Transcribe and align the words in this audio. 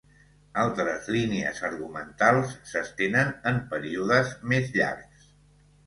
Altres 0.61 1.09
línies 1.15 1.61
argumentals 1.69 2.57
s'estenen 2.73 3.33
en 3.53 3.63
períodes 3.75 4.37
més 4.55 4.77
llargs. 4.81 5.35